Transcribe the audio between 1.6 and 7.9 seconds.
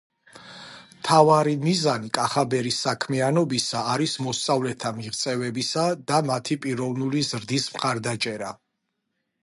მიზანი კახაბერის საქმიანობისა არის მოსწავლეთა მიღწევებისა და მათი პიროვნული ზრდის